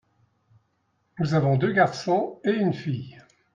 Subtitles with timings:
[1.19, 3.21] Nous avons deux garçons et une fille.